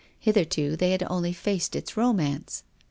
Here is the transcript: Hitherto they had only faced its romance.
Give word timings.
Hitherto 0.19 0.75
they 0.75 0.93
had 0.93 1.03
only 1.11 1.31
faced 1.31 1.75
its 1.75 1.95
romance. 1.95 2.63